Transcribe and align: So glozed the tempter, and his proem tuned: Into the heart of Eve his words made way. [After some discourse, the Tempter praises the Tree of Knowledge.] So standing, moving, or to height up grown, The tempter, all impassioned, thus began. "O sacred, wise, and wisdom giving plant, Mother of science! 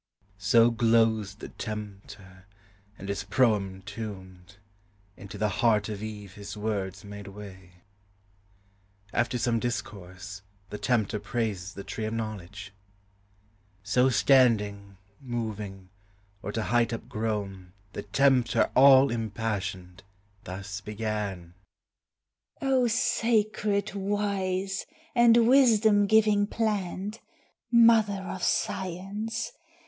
So 0.39 0.71
glozed 0.71 1.41
the 1.41 1.49
tempter, 1.49 2.47
and 2.97 3.07
his 3.07 3.23
proem 3.23 3.85
tuned: 3.85 4.57
Into 5.15 5.37
the 5.37 5.47
heart 5.61 5.89
of 5.89 6.01
Eve 6.01 6.33
his 6.33 6.57
words 6.57 7.03
made 7.05 7.27
way. 7.27 7.83
[After 9.13 9.37
some 9.37 9.59
discourse, 9.59 10.41
the 10.71 10.79
Tempter 10.79 11.19
praises 11.19 11.75
the 11.75 11.83
Tree 11.83 12.05
of 12.05 12.15
Knowledge.] 12.15 12.73
So 13.83 14.09
standing, 14.09 14.97
moving, 15.21 15.91
or 16.41 16.51
to 16.51 16.63
height 16.63 16.91
up 16.91 17.07
grown, 17.07 17.73
The 17.93 18.01
tempter, 18.01 18.71
all 18.75 19.11
impassioned, 19.11 20.01
thus 20.45 20.81
began. 20.81 21.53
"O 22.59 22.87
sacred, 22.87 23.93
wise, 23.93 24.87
and 25.13 25.47
wisdom 25.47 26.07
giving 26.07 26.47
plant, 26.47 27.21
Mother 27.71 28.23
of 28.23 28.41
science! 28.41 29.51